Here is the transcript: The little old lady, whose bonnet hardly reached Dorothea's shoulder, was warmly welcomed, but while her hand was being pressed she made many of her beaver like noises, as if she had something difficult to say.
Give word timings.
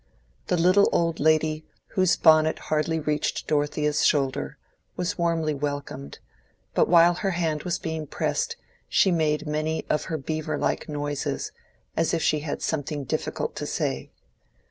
The 0.47 0.57
little 0.57 0.89
old 0.91 1.19
lady, 1.19 1.63
whose 1.89 2.15
bonnet 2.15 2.57
hardly 2.73 2.99
reached 2.99 3.45
Dorothea's 3.45 4.03
shoulder, 4.03 4.57
was 4.95 5.15
warmly 5.19 5.53
welcomed, 5.53 6.17
but 6.73 6.87
while 6.87 7.13
her 7.13 7.29
hand 7.37 7.61
was 7.61 7.77
being 7.77 8.07
pressed 8.07 8.55
she 8.89 9.11
made 9.11 9.45
many 9.45 9.85
of 9.91 10.05
her 10.05 10.17
beaver 10.17 10.57
like 10.57 10.89
noises, 10.89 11.51
as 11.95 12.15
if 12.15 12.23
she 12.23 12.39
had 12.39 12.63
something 12.63 13.03
difficult 13.03 13.55
to 13.57 13.67
say. 13.67 14.09